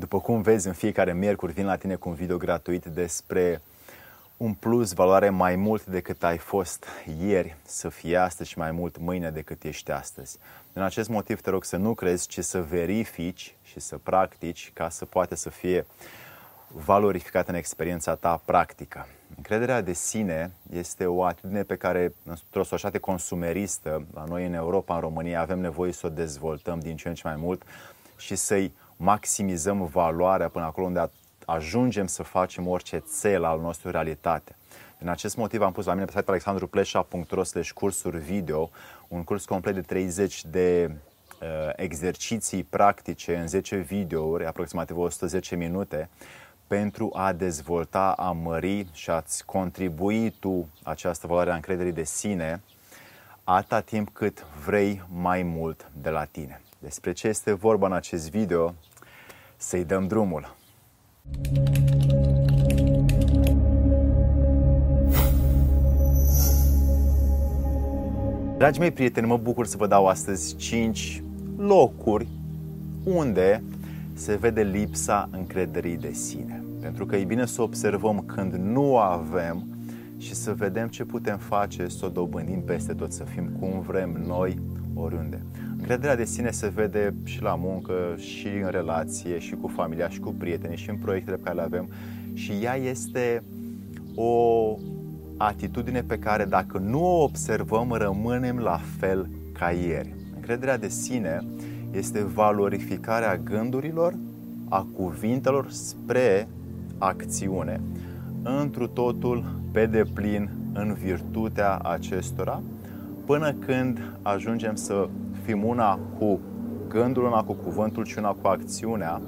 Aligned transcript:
După 0.00 0.20
cum 0.20 0.42
vezi, 0.42 0.66
în 0.66 0.72
fiecare 0.72 1.12
miercuri 1.12 1.52
vin 1.52 1.64
la 1.64 1.76
tine 1.76 1.94
cu 1.94 2.08
un 2.08 2.14
video 2.14 2.36
gratuit 2.36 2.84
despre 2.84 3.62
un 4.36 4.54
plus, 4.54 4.92
valoare 4.92 5.28
mai 5.28 5.56
mult 5.56 5.86
decât 5.86 6.24
ai 6.24 6.38
fost 6.38 6.84
ieri, 7.20 7.56
să 7.64 7.88
fie 7.88 8.16
astăzi 8.16 8.50
și 8.50 8.58
mai 8.58 8.70
mult 8.70 8.98
mâine 8.98 9.30
decât 9.30 9.62
ești 9.62 9.90
astăzi. 9.90 10.38
Din 10.72 10.82
acest 10.82 11.08
motiv 11.08 11.40
te 11.40 11.50
rog 11.50 11.64
să 11.64 11.76
nu 11.76 11.94
crezi, 11.94 12.28
ci 12.28 12.38
să 12.38 12.62
verifici 12.62 13.54
și 13.62 13.80
să 13.80 13.98
practici 14.02 14.70
ca 14.74 14.88
să 14.88 15.04
poate 15.04 15.34
să 15.34 15.50
fie 15.50 15.86
valorificată 16.72 17.50
în 17.50 17.56
experiența 17.56 18.14
ta 18.14 18.42
practică. 18.44 19.06
Încrederea 19.36 19.80
de 19.80 19.92
sine 19.92 20.50
este 20.72 21.06
o 21.06 21.24
atitudine 21.24 21.62
pe 21.62 21.76
care, 21.76 22.14
într-o 22.24 22.64
societate 22.64 22.98
consumeristă, 22.98 24.06
la 24.14 24.24
noi 24.24 24.46
în 24.46 24.52
Europa, 24.54 24.94
în 24.94 25.00
România, 25.00 25.40
avem 25.40 25.58
nevoie 25.58 25.92
să 25.92 26.06
o 26.06 26.10
dezvoltăm 26.10 26.78
din 26.78 26.96
ce 26.96 27.08
în 27.08 27.14
ce 27.14 27.22
mai 27.24 27.36
mult 27.36 27.62
și 28.16 28.36
să-i 28.36 28.72
maximizăm 28.98 29.84
valoarea 29.84 30.48
până 30.48 30.64
acolo 30.64 30.86
unde 30.86 31.10
ajungem 31.44 32.06
să 32.06 32.22
facem 32.22 32.68
orice 32.68 32.98
țel 32.98 33.44
al 33.44 33.60
nostru 33.60 33.90
realitate. 33.90 34.56
Din 34.98 35.08
acest 35.08 35.36
motiv 35.36 35.62
am 35.62 35.72
pus 35.72 35.84
la 35.84 35.92
mine 35.92 36.04
pe 36.04 36.12
site 36.16 36.30
alexandrupleșa.ro 36.30 37.42
cursuri 37.74 38.18
video, 38.18 38.70
un 39.08 39.24
curs 39.24 39.44
complet 39.44 39.74
de 39.74 39.80
30 39.80 40.44
de 40.44 40.90
uh, 40.90 41.46
exerciții 41.76 42.62
practice 42.62 43.36
în 43.36 43.48
10 43.48 43.76
videouri, 43.76 44.46
aproximativ 44.46 44.96
110 44.96 45.56
minute, 45.56 46.08
pentru 46.66 47.10
a 47.14 47.32
dezvolta, 47.32 48.12
a 48.12 48.32
mări 48.32 48.86
și 48.92 49.10
a-ți 49.10 49.44
contribui 49.44 50.30
tu 50.30 50.68
această 50.82 51.26
valoare 51.26 51.50
a 51.50 51.54
încrederii 51.54 51.92
de 51.92 52.04
sine 52.04 52.62
atâta 53.44 53.80
timp 53.80 54.08
cât 54.12 54.46
vrei 54.64 55.02
mai 55.12 55.42
mult 55.42 55.90
de 56.00 56.10
la 56.10 56.24
tine. 56.24 56.60
Despre 56.78 57.12
ce 57.12 57.28
este 57.28 57.52
vorba 57.52 57.86
în 57.86 57.92
acest 57.92 58.30
video, 58.30 58.74
să-i 59.58 59.84
dăm 59.84 60.06
drumul. 60.06 60.56
Dragii 68.56 68.80
mei 68.80 68.90
prieteni, 68.90 69.26
mă 69.26 69.36
bucur 69.36 69.66
să 69.66 69.76
vă 69.76 69.86
dau 69.86 70.06
astăzi 70.06 70.56
5 70.56 71.22
locuri 71.56 72.26
unde 73.04 73.62
se 74.14 74.34
vede 74.34 74.62
lipsa 74.62 75.28
încrederii 75.32 75.96
de 75.96 76.12
sine. 76.12 76.62
Pentru 76.80 77.06
că 77.06 77.16
e 77.16 77.24
bine 77.24 77.46
să 77.46 77.62
observăm 77.62 78.22
când 78.26 78.54
nu 78.54 78.96
avem 78.96 79.66
și 80.16 80.34
să 80.34 80.54
vedem 80.54 80.88
ce 80.88 81.04
putem 81.04 81.38
face 81.38 81.88
să 81.88 82.06
o 82.06 82.08
dobândim 82.08 82.62
peste 82.62 82.92
tot, 82.92 83.12
să 83.12 83.24
fim 83.24 83.50
cum 83.60 83.80
vrem 83.80 84.22
noi, 84.26 84.58
oriunde. 85.00 85.42
Încrederea 85.78 86.16
de 86.16 86.24
sine 86.24 86.50
se 86.50 86.68
vede 86.68 87.14
și 87.24 87.42
la 87.42 87.54
muncă, 87.54 87.92
și 88.16 88.48
în 88.62 88.70
relație, 88.70 89.38
și 89.38 89.54
cu 89.54 89.68
familia, 89.68 90.08
și 90.08 90.20
cu 90.20 90.34
prietenii, 90.38 90.76
și 90.76 90.90
în 90.90 90.96
proiectele 90.96 91.36
pe 91.36 91.42
care 91.42 91.56
le 91.56 91.62
avem. 91.62 91.88
Și 92.32 92.52
ea 92.62 92.74
este 92.74 93.42
o 94.14 94.74
atitudine 95.36 96.02
pe 96.02 96.18
care 96.18 96.44
dacă 96.44 96.78
nu 96.78 97.04
o 97.04 97.22
observăm, 97.22 97.92
rămânem 97.92 98.58
la 98.58 98.80
fel 98.98 99.28
ca 99.52 99.70
ieri. 99.70 100.14
Încrederea 100.34 100.78
de 100.78 100.88
sine 100.88 101.44
este 101.90 102.22
valorificarea 102.22 103.36
gândurilor, 103.36 104.14
a 104.68 104.86
cuvintelor 104.96 105.70
spre 105.70 106.48
acțiune, 106.98 107.80
întru 108.42 108.86
totul 108.86 109.44
pe 109.72 109.86
deplin 109.86 110.50
în 110.72 110.94
virtutea 110.94 111.78
acestora, 111.78 112.62
până 113.28 113.52
când 113.52 114.12
ajungem 114.22 114.74
să 114.74 115.08
fim 115.44 115.64
una 115.64 115.98
cu 116.18 116.40
gândul, 116.88 117.24
una 117.24 117.42
cu 117.42 117.52
cuvântul 117.52 118.04
și 118.04 118.18
una 118.18 118.36
cu 118.42 118.46
acțiunea 118.48 119.20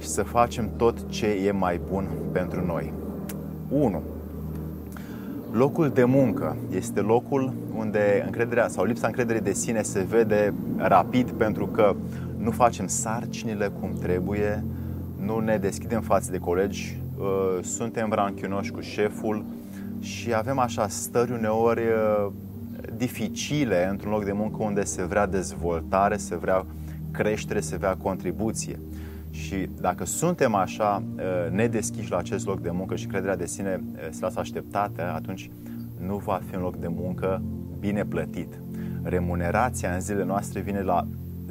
și 0.00 0.06
să 0.06 0.22
facem 0.22 0.70
tot 0.76 1.08
ce 1.08 1.26
e 1.26 1.50
mai 1.50 1.80
bun 1.90 2.06
pentru 2.32 2.64
noi. 2.66 2.92
1. 3.68 4.02
Locul 5.52 5.88
de 5.88 6.04
muncă 6.04 6.56
este 6.70 7.00
locul 7.00 7.52
unde 7.76 8.22
încrederea 8.24 8.68
sau 8.68 8.84
lipsa 8.84 9.06
încrederii 9.06 9.42
de 9.42 9.52
sine 9.52 9.82
se 9.82 10.06
vede 10.08 10.54
rapid 10.76 11.30
pentru 11.30 11.66
că 11.66 11.94
nu 12.38 12.50
facem 12.50 12.86
sarcinile 12.86 13.70
cum 13.80 13.92
trebuie, 14.00 14.64
nu 15.24 15.38
ne 15.38 15.56
deschidem 15.56 16.00
față 16.00 16.30
de 16.30 16.38
colegi, 16.38 17.00
uh, 17.18 17.64
suntem 17.64 18.12
ranchinoși 18.12 18.70
cu 18.70 18.80
șeful 18.80 19.44
și 20.00 20.34
avem 20.34 20.58
așa 20.58 20.88
stări 20.88 21.32
uneori 21.32 21.80
uh, 21.80 22.32
dificile 22.96 23.88
într-un 23.90 24.10
loc 24.10 24.24
de 24.24 24.32
muncă 24.32 24.62
unde 24.62 24.84
se 24.84 25.04
vrea 25.04 25.26
dezvoltare, 25.26 26.16
se 26.16 26.36
vrea 26.36 26.66
creștere, 27.10 27.60
se 27.60 27.76
vrea 27.76 27.96
contribuție. 27.96 28.78
Și 29.30 29.68
dacă 29.80 30.04
suntem 30.04 30.54
așa 30.54 31.02
uh, 31.16 31.22
nedeschiși 31.50 32.10
la 32.10 32.16
acest 32.16 32.46
loc 32.46 32.60
de 32.60 32.70
muncă 32.70 32.96
și 32.96 33.06
crederea 33.06 33.36
de 33.36 33.46
sine 33.46 33.80
se 34.10 34.18
lasă 34.20 34.40
așteptată, 34.40 35.12
atunci 35.14 35.50
nu 36.06 36.16
va 36.16 36.40
fi 36.48 36.56
un 36.56 36.62
loc 36.62 36.76
de 36.76 36.88
muncă 36.88 37.42
bine 37.78 38.04
plătit. 38.04 38.60
Remunerația 39.02 39.94
în 39.94 40.00
zilele 40.00 40.24
noastre 40.24 40.60
vine 40.60 40.82
la, 40.82 41.06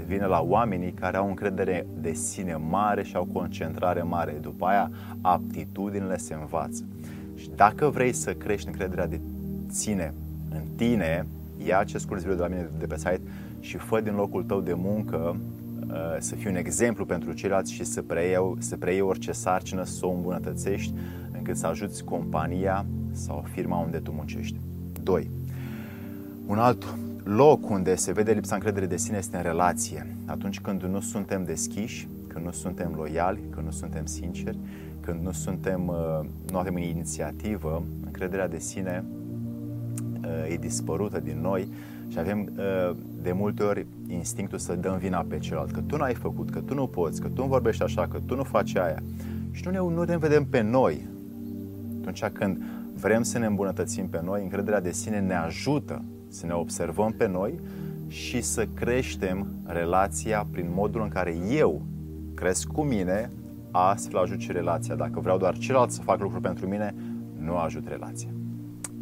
vine 0.05 0.25
la 0.25 0.41
oamenii 0.41 0.91
care 0.91 1.17
au 1.17 1.27
încredere 1.27 1.87
de 2.01 2.13
sine 2.13 2.55
mare 2.55 3.03
și 3.03 3.15
au 3.15 3.27
concentrare 3.33 4.01
mare. 4.01 4.37
După 4.41 4.65
aia, 4.65 4.91
aptitudinile 5.21 6.17
se 6.17 6.33
învață. 6.33 6.85
Și 7.35 7.49
dacă 7.55 7.89
vrei 7.89 8.13
să 8.13 8.33
crești 8.33 8.67
încrederea 8.67 9.07
de 9.07 9.19
sine 9.67 10.13
în 10.55 10.75
tine, 10.75 11.25
ia 11.65 11.79
acest 11.79 12.05
curs 12.05 12.21
video 12.21 12.35
de 12.35 12.41
la 12.41 12.47
mine 12.47 12.69
de 12.79 12.85
pe 12.85 12.97
site 12.97 13.21
și 13.59 13.77
fă 13.77 14.01
din 14.01 14.15
locul 14.15 14.43
tău 14.43 14.61
de 14.61 14.73
muncă 14.73 15.37
uh, 15.87 16.15
să 16.19 16.35
fii 16.35 16.49
un 16.49 16.55
exemplu 16.55 17.05
pentru 17.05 17.33
ceilalți 17.33 17.73
și 17.73 17.83
să 17.83 18.01
preiei, 18.01 18.53
să 18.57 18.77
preiei 18.77 19.01
orice 19.01 19.31
sarcină, 19.31 19.83
să 19.83 20.05
o 20.05 20.11
îmbunătățești 20.11 20.93
încât 21.31 21.57
să 21.57 21.67
ajuți 21.67 22.03
compania 22.03 22.85
sau 23.11 23.45
firma 23.51 23.77
unde 23.77 23.97
tu 23.97 24.11
muncești. 24.11 24.59
2. 25.03 25.29
Un 26.45 26.57
alt 26.57 26.97
loc 27.23 27.69
unde 27.69 27.95
se 27.95 28.11
vede 28.11 28.31
lipsa 28.31 28.55
încrederii 28.55 28.87
de 28.87 28.97
sine 28.97 29.17
este 29.17 29.37
în 29.37 29.43
relație. 29.43 30.15
Atunci 30.25 30.59
când 30.59 30.83
nu 30.83 30.99
suntem 30.99 31.43
deschiși, 31.43 32.07
când 32.27 32.45
nu 32.45 32.51
suntem 32.51 32.93
loiali, 32.95 33.39
când 33.49 33.65
nu 33.65 33.71
suntem 33.71 34.05
sinceri, 34.05 34.57
când 34.99 35.23
nu 35.23 35.31
suntem, 35.31 35.87
uh, 35.87 36.27
nu 36.51 36.57
avem 36.57 36.77
inițiativă, 36.77 37.83
încrederea 38.05 38.47
de 38.47 38.59
sine 38.59 39.03
uh, 39.07 39.24
e 40.49 40.55
dispărută 40.55 41.19
din 41.19 41.37
noi 41.41 41.67
și 42.07 42.19
avem 42.19 42.49
uh, 42.57 42.95
de 43.21 43.31
multe 43.31 43.63
ori 43.63 43.85
instinctul 44.07 44.57
să 44.57 44.75
dăm 44.75 44.97
vina 44.97 45.25
pe 45.27 45.37
celălalt, 45.39 45.71
că 45.71 45.81
tu 45.81 45.97
nu 45.97 46.03
ai 46.03 46.13
făcut, 46.13 46.49
că 46.49 46.59
tu 46.59 46.73
nu 46.73 46.87
poți, 46.87 47.21
că 47.21 47.27
tu 47.27 47.41
nu 47.41 47.47
vorbești 47.47 47.83
așa, 47.83 48.07
că 48.07 48.19
tu 48.25 48.35
nu 48.35 48.43
faci 48.43 48.75
aia. 48.75 49.03
Și 49.51 49.61
nu 49.65 49.71
ne, 49.71 49.77
nu 49.77 50.03
ne 50.03 50.17
vedem 50.17 50.45
pe 50.45 50.61
noi. 50.61 51.07
Atunci 51.99 52.23
când 52.25 52.63
vrem 52.93 53.23
să 53.23 53.37
ne 53.37 53.45
îmbunătățim 53.45 54.07
pe 54.07 54.21
noi, 54.23 54.43
încrederea 54.43 54.81
de 54.81 54.91
sine 54.91 55.19
ne 55.19 55.35
ajută 55.35 56.01
să 56.27 56.45
ne 56.45 56.53
observăm 56.53 57.13
pe 57.17 57.27
noi 57.27 57.59
și 58.07 58.41
să 58.41 58.67
creștem 58.73 59.47
relația 59.65 60.47
prin 60.51 60.67
modul 60.73 61.01
în 61.01 61.09
care 61.09 61.35
eu 61.51 61.81
cresc 62.33 62.67
cu 62.67 62.81
mine, 62.81 63.31
astfel 63.71 64.19
ajut 64.19 64.39
și 64.39 64.51
relația. 64.51 64.95
Dacă 64.95 65.19
vreau 65.19 65.37
doar 65.37 65.57
celălalt 65.57 65.91
să 65.91 66.01
fac 66.01 66.19
lucruri 66.19 66.41
pentru 66.41 66.67
mine, 66.67 66.95
nu 67.39 67.57
ajut 67.57 67.87
relația. 67.87 68.29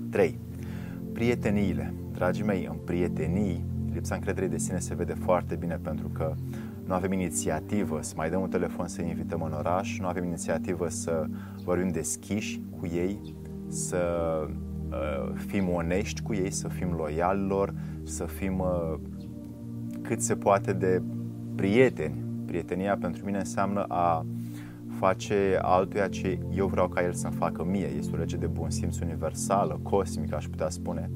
3. 0.10 0.38
Prieteniile. 1.14 1.94
Dragii 2.12 2.44
mei, 2.44 2.68
în 2.70 2.78
prietenii, 2.86 3.66
lipsa 3.94 4.16
încrederii 4.16 4.50
de 4.50 4.58
sine 4.58 4.80
se 4.80 4.96
vede 4.96 5.14
foarte 5.14 5.56
bine 5.56 5.80
pentru 5.84 6.08
că 6.08 6.34
nu 6.86 6.94
avem 6.94 7.12
inițiativă 7.12 8.00
să 8.02 8.14
mai 8.18 8.30
dăm 8.30 8.42
un 8.42 8.50
telefon 8.50 8.88
să 8.88 9.02
invităm 9.02 9.42
în 9.42 9.52
oraș, 9.52 10.00
nu 10.00 10.08
avem 10.08 10.24
inițiativă 10.26 10.90
să 10.90 11.26
vorbim 11.64 11.88
deschiși 11.88 12.62
cu 12.80 12.86
ei, 12.86 13.36
să 13.68 13.98
uh, 14.90 15.34
fim 15.48 15.70
onești 15.70 16.22
cu 16.22 16.34
ei, 16.34 16.52
să 16.52 16.68
fim 16.68 16.92
loiali 16.92 17.48
lor, 17.48 17.74
să 18.04 18.26
fim 18.26 18.60
uh, 18.60 19.00
cât 20.02 20.22
se 20.22 20.36
poate 20.36 20.74
de 20.74 21.02
prieteni. 21.56 22.24
Prietenia 22.46 22.98
pentru 22.98 23.26
mine 23.26 23.38
înseamnă 23.38 23.84
a 23.88 24.26
face 25.04 25.60
altuia 25.62 26.08
ce 26.08 26.40
eu 26.56 26.68
vreau 26.68 26.88
ca 26.88 27.04
el 27.04 27.14
să-mi 27.14 27.34
facă 27.34 27.64
mie. 27.64 27.88
Este 27.98 28.16
o 28.16 28.18
lege 28.18 28.38
de 28.38 28.46
bun 28.46 28.70
simț 28.70 29.00
universală, 29.00 29.80
cosmică, 29.82 30.36
aș 30.36 30.46
putea 30.46 30.70
spune. 30.70 31.10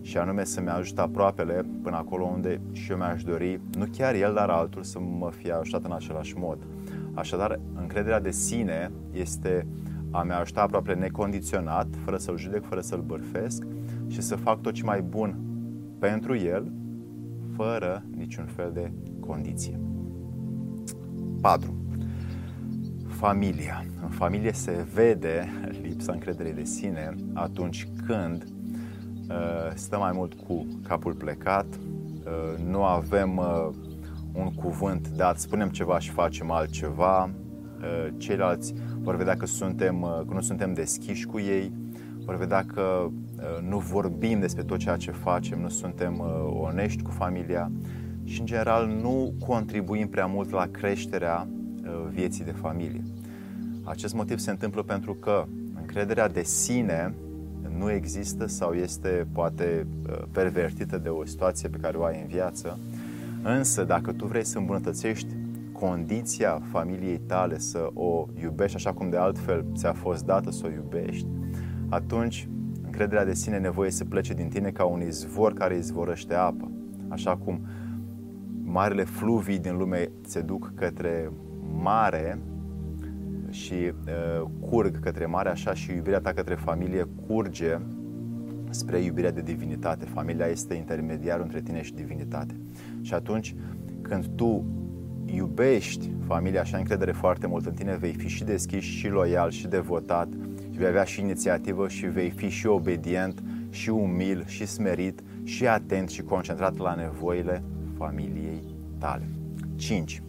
Și 0.00 0.18
anume 0.18 0.44
să-mi 0.44 0.68
ajute 0.68 1.00
aproapele 1.00 1.64
până 1.82 1.96
acolo 1.96 2.24
unde 2.24 2.60
și 2.72 2.90
eu 2.90 2.96
mi-aș 2.96 3.22
dori, 3.22 3.60
nu 3.78 3.84
chiar 3.96 4.14
el, 4.14 4.34
dar 4.34 4.48
altul, 4.48 4.82
să 4.82 4.98
mă 5.00 5.30
fie 5.30 5.52
ajutat 5.52 5.84
în 5.84 5.92
același 5.92 6.36
mod. 6.36 6.66
Așadar, 7.14 7.60
încrederea 7.74 8.20
de 8.20 8.30
sine 8.30 8.90
este 9.12 9.66
a 10.10 10.22
mi 10.22 10.32
ajuta 10.32 10.60
aproape 10.60 10.94
necondiționat, 10.94 11.86
fără 12.04 12.16
să-l 12.16 12.38
judec, 12.38 12.64
fără 12.64 12.80
să-l 12.80 13.00
bârfesc 13.00 13.62
și 14.06 14.20
să 14.20 14.36
fac 14.36 14.60
tot 14.60 14.72
ce 14.72 14.84
mai 14.84 15.02
bun 15.02 15.38
pentru 15.98 16.36
el, 16.36 16.72
fără 17.56 18.04
niciun 18.16 18.46
fel 18.46 18.70
de 18.72 18.92
condiție. 19.20 19.80
4. 21.40 21.81
Familia. 23.22 23.84
În 24.02 24.08
familie 24.08 24.52
se 24.52 24.86
vede 24.94 25.48
lipsa 25.82 26.12
încrederii 26.12 26.52
de 26.52 26.64
sine 26.64 27.14
atunci 27.32 27.88
când 28.06 28.46
uh, 29.28 29.36
stă 29.74 29.98
mai 29.98 30.10
mult 30.14 30.34
cu 30.34 30.66
capul 30.88 31.14
plecat, 31.14 31.66
uh, 31.74 32.64
nu 32.70 32.84
avem 32.84 33.36
uh, 33.36 33.68
un 34.32 34.52
cuvânt 34.54 35.08
dat, 35.08 35.38
spunem 35.38 35.68
ceva 35.68 35.98
și 35.98 36.10
facem 36.10 36.50
altceva, 36.50 37.24
uh, 37.24 38.08
ceilalți 38.16 38.74
vor 39.00 39.16
vedea 39.16 39.36
că, 39.36 39.46
suntem, 39.46 40.02
uh, 40.02 40.20
că 40.28 40.34
nu 40.34 40.40
suntem 40.40 40.74
deschiși 40.74 41.26
cu 41.26 41.38
ei, 41.38 41.72
vor 42.24 42.36
vedea 42.36 42.64
că 42.66 43.06
uh, 43.06 43.68
nu 43.68 43.78
vorbim 43.78 44.40
despre 44.40 44.62
tot 44.62 44.78
ceea 44.78 44.96
ce 44.96 45.10
facem, 45.10 45.60
nu 45.60 45.68
suntem 45.68 46.22
onești 46.60 47.02
cu 47.02 47.10
familia 47.10 47.70
și, 48.24 48.40
în 48.40 48.46
general, 48.46 48.86
nu 48.86 49.34
contribuim 49.46 50.08
prea 50.08 50.26
mult 50.26 50.50
la 50.50 50.66
creșterea 50.66 51.48
vieții 52.12 52.44
de 52.44 52.50
familie. 52.50 53.02
Acest 53.84 54.14
motiv 54.14 54.38
se 54.38 54.50
întâmplă 54.50 54.82
pentru 54.82 55.14
că 55.14 55.46
încrederea 55.80 56.28
de 56.28 56.42
sine 56.42 57.14
nu 57.78 57.90
există 57.90 58.46
sau 58.46 58.72
este 58.72 59.26
poate 59.32 59.86
pervertită 60.32 60.98
de 60.98 61.08
o 61.08 61.24
situație 61.24 61.68
pe 61.68 61.78
care 61.78 61.96
o 61.96 62.04
ai 62.04 62.20
în 62.20 62.26
viață 62.26 62.78
Însă, 63.42 63.84
dacă 63.84 64.12
tu 64.12 64.26
vrei 64.26 64.44
să 64.44 64.58
îmbunătățești 64.58 65.26
condiția 65.72 66.62
familiei 66.70 67.20
tale, 67.26 67.58
să 67.58 67.90
o 67.94 68.26
iubești 68.42 68.76
așa 68.76 68.92
cum 68.92 69.10
de 69.10 69.16
altfel 69.16 69.64
ți-a 69.74 69.92
fost 69.92 70.24
dată 70.24 70.50
să 70.50 70.66
o 70.66 70.70
iubești, 70.70 71.26
atunci 71.88 72.48
încrederea 72.84 73.24
de 73.24 73.34
sine 73.34 73.58
nevoie 73.58 73.90
să 73.90 74.04
plece 74.04 74.34
din 74.34 74.48
tine 74.48 74.70
ca 74.70 74.84
un 74.84 75.00
izvor 75.00 75.52
care 75.52 75.76
izvorăște 75.76 76.34
apă. 76.34 76.70
Așa 77.08 77.36
cum 77.36 77.60
marile 78.64 79.04
fluvii 79.04 79.58
din 79.58 79.76
lume 79.76 80.10
se 80.26 80.40
duc 80.40 80.72
către 80.74 81.32
mare 81.72 82.38
și 83.50 83.74
uh, 83.74 84.48
curg 84.60 85.00
către 85.00 85.26
mare, 85.26 85.48
așa 85.48 85.74
și 85.74 85.94
iubirea 85.94 86.20
ta 86.20 86.32
către 86.32 86.54
familie 86.54 87.08
curge 87.26 87.78
spre 88.70 88.98
iubirea 88.98 89.30
de 89.30 89.40
divinitate. 89.40 90.04
Familia 90.04 90.46
este 90.46 90.74
intermediarul 90.74 91.42
între 91.42 91.60
tine 91.60 91.82
și 91.82 91.94
divinitate. 91.94 92.56
Și 93.00 93.14
atunci, 93.14 93.54
când 94.02 94.26
tu 94.26 94.64
iubești 95.24 96.10
familia 96.26 96.64
și 96.64 96.74
ai 96.74 96.80
încredere 96.80 97.12
foarte 97.12 97.46
mult 97.46 97.66
în 97.66 97.72
tine, 97.72 97.96
vei 97.96 98.12
fi 98.12 98.28
și 98.28 98.44
deschis, 98.44 98.82
și 98.82 99.08
loial, 99.08 99.50
și 99.50 99.66
devotat, 99.66 100.28
și 100.70 100.78
vei 100.78 100.86
avea 100.86 101.04
și 101.04 101.20
inițiativă 101.20 101.88
și 101.88 102.06
vei 102.06 102.30
fi 102.30 102.48
și 102.48 102.66
obedient, 102.66 103.42
și 103.70 103.90
umil, 103.90 104.44
și 104.46 104.66
smerit, 104.66 105.20
și 105.42 105.66
atent 105.66 106.08
și 106.08 106.22
concentrat 106.22 106.76
la 106.76 106.94
nevoile 106.94 107.62
familiei 107.96 108.62
tale. 108.98 109.28
5. 109.76 110.22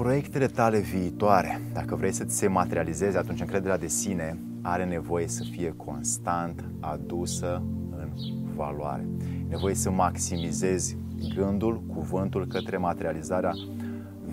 Proiectele 0.00 0.46
tale 0.46 0.78
viitoare, 0.78 1.60
dacă 1.72 1.94
vrei 1.94 2.12
să 2.12 2.24
ți 2.24 2.36
se 2.36 2.46
materializeze, 2.46 3.18
atunci 3.18 3.40
încrederea 3.40 3.78
de 3.78 3.86
sine 3.86 4.38
are 4.62 4.84
nevoie 4.84 5.26
să 5.28 5.44
fie 5.50 5.74
constant 5.76 6.64
adusă 6.80 7.62
în 7.90 8.08
valoare. 8.54 9.08
Nevoie 9.48 9.74
să 9.74 9.90
maximizezi 9.90 10.96
gândul, 11.34 11.82
cuvântul 11.94 12.46
către 12.46 12.76
materializarea 12.76 13.52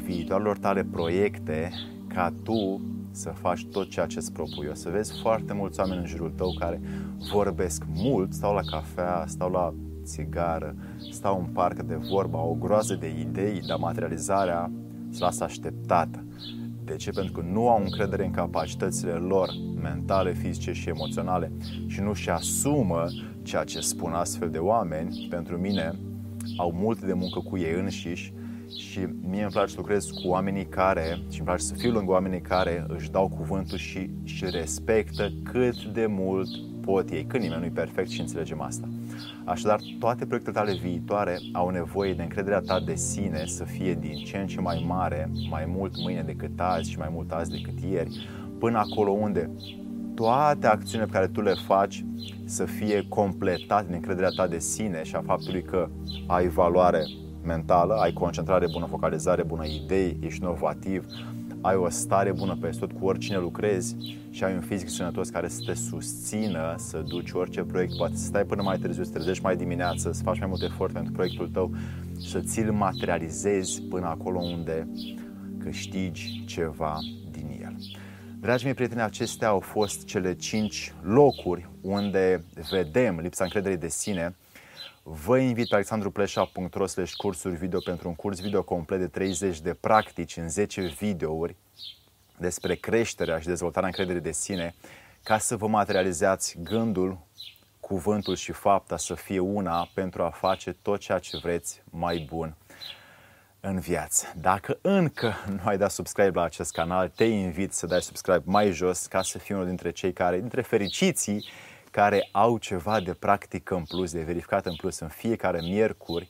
viitoarelor 0.03 0.57
tale 0.57 0.83
proiecte 0.83 1.71
ca 2.07 2.33
tu 2.43 2.81
să 3.11 3.29
faci 3.29 3.65
tot 3.65 3.89
ceea 3.89 4.05
ce 4.05 4.17
îți 4.17 4.31
propui. 4.31 4.67
O 4.71 4.73
să 4.73 4.89
vezi 4.89 5.21
foarte 5.21 5.53
mulți 5.53 5.79
oameni 5.79 5.99
în 5.99 6.05
jurul 6.05 6.31
tău 6.35 6.55
care 6.59 6.81
vorbesc 7.31 7.83
mult, 7.93 8.33
stau 8.33 8.53
la 8.53 8.61
cafea, 8.71 9.23
stau 9.27 9.51
la 9.51 9.73
țigară, 10.03 10.75
stau 11.11 11.39
în 11.39 11.45
parc 11.45 11.81
de 11.81 11.95
vorba, 11.95 12.37
au 12.37 12.49
o 12.49 12.65
groază 12.65 12.95
de 12.95 13.19
idei, 13.19 13.61
dar 13.67 13.77
materializarea 13.77 14.71
se 15.09 15.23
lasă 15.23 15.43
așteptată. 15.43 16.25
De 16.83 16.95
ce? 16.95 17.11
Pentru 17.11 17.31
că 17.31 17.41
nu 17.51 17.69
au 17.69 17.81
încredere 17.81 18.25
în 18.25 18.31
capacitățile 18.31 19.11
lor 19.11 19.49
mentale, 19.81 20.33
fizice 20.33 20.71
și 20.71 20.89
emoționale 20.89 21.51
și 21.87 22.01
nu 22.01 22.13
și 22.13 22.29
asumă 22.29 23.05
ceea 23.43 23.63
ce 23.63 23.79
spun 23.79 24.11
astfel 24.11 24.49
de 24.49 24.57
oameni. 24.57 25.27
Pentru 25.29 25.57
mine 25.57 25.93
au 26.57 26.71
mult 26.75 27.01
de 27.01 27.13
muncă 27.13 27.39
cu 27.39 27.57
ei 27.57 27.79
înșiși 27.79 28.33
și 28.75 28.99
mie 29.29 29.41
îmi 29.41 29.51
place 29.51 29.71
să 29.71 29.77
lucrez 29.77 30.09
cu 30.09 30.27
oamenii 30.27 30.65
care, 30.65 31.21
și 31.29 31.37
îmi 31.37 31.47
place 31.47 31.63
să 31.63 31.73
fiu 31.73 31.91
lângă 31.91 32.11
oamenii 32.11 32.41
care 32.41 32.85
își 32.87 33.11
dau 33.11 33.27
cuvântul 33.27 33.77
și 33.77 34.09
și 34.23 34.45
respectă 34.49 35.31
cât 35.43 35.83
de 35.85 36.05
mult 36.05 36.47
pot 36.81 37.09
ei, 37.09 37.25
că 37.25 37.37
nimeni 37.37 37.59
nu 37.59 37.65
e 37.65 37.69
perfect 37.69 38.09
și 38.09 38.19
înțelegem 38.19 38.61
asta. 38.61 38.87
Așadar, 39.43 39.79
toate 39.99 40.25
proiectele 40.25 40.55
tale 40.55 40.77
viitoare 40.81 41.37
au 41.53 41.69
nevoie 41.69 42.13
de 42.13 42.21
încrederea 42.21 42.59
ta 42.59 42.79
de 42.79 42.95
sine 42.95 43.45
să 43.45 43.63
fie 43.63 43.93
din 43.93 44.15
ce 44.15 44.37
în 44.37 44.47
ce 44.47 44.61
mai 44.61 44.83
mare, 44.87 45.31
mai 45.49 45.65
mult 45.67 45.93
mâine 46.01 46.21
decât 46.21 46.59
azi 46.59 46.89
și 46.89 46.97
mai 46.97 47.09
mult 47.11 47.31
azi 47.31 47.51
decât 47.51 47.79
ieri, 47.79 48.29
până 48.59 48.77
acolo 48.77 49.11
unde 49.11 49.49
toate 50.15 50.67
acțiunile 50.67 51.05
pe 51.05 51.17
care 51.17 51.27
tu 51.27 51.41
le 51.41 51.53
faci 51.65 52.05
să 52.45 52.65
fie 52.65 53.05
completate 53.09 53.85
din 53.85 53.95
încrederea 53.95 54.29
ta 54.35 54.47
de 54.47 54.59
sine 54.59 55.03
și 55.03 55.15
a 55.15 55.23
faptului 55.25 55.61
că 55.61 55.89
ai 56.27 56.47
valoare 56.47 57.03
mentală, 57.43 57.93
ai 57.93 58.13
concentrare 58.13 58.65
bună, 58.71 58.85
focalizare 58.85 59.43
bună, 59.43 59.65
idei, 59.65 60.17
ești 60.21 60.41
inovativ, 60.41 61.05
ai 61.67 61.75
o 61.75 61.89
stare 61.89 62.31
bună 62.31 62.57
peste 62.61 62.85
tot 62.85 62.99
cu 62.99 63.05
oricine 63.05 63.37
lucrezi 63.37 63.95
și 64.29 64.43
ai 64.43 64.53
un 64.53 64.61
fizic 64.61 64.89
sănătos 64.89 65.29
care 65.29 65.47
să 65.47 65.61
te 65.65 65.73
susțină 65.73 66.75
să 66.77 66.97
duci 66.97 67.31
orice 67.31 67.61
proiect, 67.61 67.97
poate 67.97 68.15
să 68.15 68.23
stai 68.23 68.43
până 68.43 68.61
mai 68.61 68.77
târziu, 68.77 69.03
să 69.03 69.09
te 69.09 69.17
trezești 69.17 69.43
mai 69.43 69.55
dimineață, 69.55 70.11
să 70.11 70.23
faci 70.23 70.39
mai 70.39 70.47
mult 70.47 70.61
efort 70.61 70.93
pentru 70.93 71.11
proiectul 71.11 71.49
tău 71.53 71.71
și 72.21 72.29
să 72.29 72.39
ți-l 72.39 72.71
materializezi 72.71 73.81
până 73.81 74.05
acolo 74.05 74.39
unde 74.39 74.87
câștigi 75.57 76.43
ceva 76.45 76.97
din 77.31 77.59
el. 77.61 77.75
Dragii 78.39 78.65
mei 78.65 78.75
prieteni, 78.75 79.01
acestea 79.01 79.47
au 79.47 79.59
fost 79.59 80.05
cele 80.05 80.35
cinci 80.35 80.93
locuri 81.01 81.69
unde 81.81 82.43
vedem 82.69 83.19
lipsa 83.19 83.43
încrederii 83.43 83.77
de 83.77 83.87
sine 83.87 84.35
Vă 85.09 85.37
invit 85.37 85.67
pe 85.67 85.73
alexandrupleșa.ro 85.73 86.85
cursuri 87.17 87.55
video 87.55 87.79
pentru 87.79 88.07
un 88.07 88.15
curs 88.15 88.39
video 88.39 88.63
complet 88.63 88.99
de 88.99 89.07
30 89.07 89.59
de 89.59 89.73
practici 89.73 90.37
în 90.37 90.49
10 90.49 90.81
videouri 90.81 91.55
despre 92.37 92.75
creșterea 92.75 93.39
și 93.39 93.47
dezvoltarea 93.47 93.87
încrederii 93.87 94.21
de 94.21 94.31
sine 94.31 94.75
ca 95.23 95.37
să 95.37 95.57
vă 95.57 95.67
materializați 95.67 96.57
gândul, 96.63 97.19
cuvântul 97.79 98.35
și 98.35 98.51
fapta 98.51 98.97
să 98.97 99.13
fie 99.13 99.39
una 99.39 99.89
pentru 99.93 100.23
a 100.23 100.29
face 100.29 100.71
tot 100.81 100.99
ceea 100.99 101.19
ce 101.19 101.37
vreți 101.37 101.81
mai 101.89 102.25
bun 102.29 102.55
în 103.59 103.79
viață. 103.79 104.33
Dacă 104.35 104.77
încă 104.81 105.33
nu 105.49 105.61
ai 105.63 105.77
dat 105.77 105.91
subscribe 105.91 106.39
la 106.39 106.43
acest 106.43 106.71
canal, 106.71 107.11
te 107.15 107.25
invit 107.25 107.73
să 107.73 107.85
dai 107.85 108.01
subscribe 108.01 108.43
mai 108.45 108.71
jos 108.71 109.05
ca 109.05 109.21
să 109.21 109.37
fii 109.37 109.55
unul 109.55 109.67
dintre 109.67 109.91
cei 109.91 110.13
care, 110.13 110.39
dintre 110.39 110.61
fericiții 110.61 111.45
care 111.97 112.29
au 112.31 112.57
ceva 112.57 112.99
de 112.99 113.13
practică 113.13 113.75
în 113.75 113.83
plus, 113.83 114.11
de 114.11 114.21
verificat 114.21 114.65
în 114.65 114.75
plus 114.75 114.99
în 114.99 115.07
fiecare 115.07 115.61
miercuri. 115.61 116.29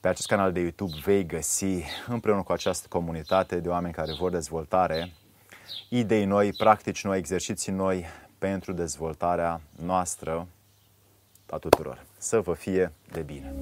Pe 0.00 0.08
acest 0.08 0.26
canal 0.26 0.52
de 0.52 0.60
YouTube 0.60 0.92
vei 1.04 1.26
găsi, 1.26 1.82
împreună 2.06 2.42
cu 2.42 2.52
această 2.52 2.86
comunitate 2.88 3.60
de 3.60 3.68
oameni 3.68 3.94
care 3.94 4.14
vor 4.18 4.30
dezvoltare, 4.30 5.12
idei 5.88 6.24
noi, 6.24 6.52
practici 6.52 7.04
noi, 7.04 7.18
exerciții 7.18 7.72
noi 7.72 8.04
pentru 8.38 8.72
dezvoltarea 8.72 9.60
noastră 9.82 10.46
a 11.50 11.58
tuturor. 11.58 12.04
Să 12.18 12.40
vă 12.40 12.54
fie 12.54 12.92
de 13.12 13.20
bine! 13.20 13.54